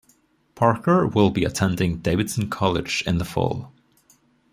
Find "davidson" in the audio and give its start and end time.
1.99-2.49